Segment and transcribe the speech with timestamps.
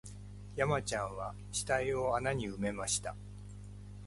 [0.55, 3.15] 山ちゃんは死体を穴に埋めました